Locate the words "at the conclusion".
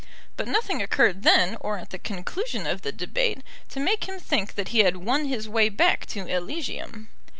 1.77-2.65